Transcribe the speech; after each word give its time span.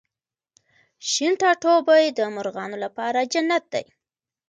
شین 1.09 1.33
ټاټوبی 1.41 2.03
د 2.17 2.19
مرغانو 2.35 2.77
لپاره 2.83 3.19
جنت 3.33 3.63
دی 3.73 3.85